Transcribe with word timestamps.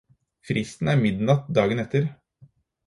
Fristen 0.49 0.89
er 0.93 0.99
midnatt 1.03 1.55
dagen 1.59 1.85
etter. 1.87 2.13